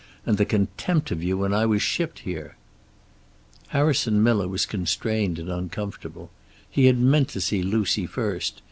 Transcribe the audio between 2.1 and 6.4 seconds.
here!" Harrison Miller was constrained and uncomfortable.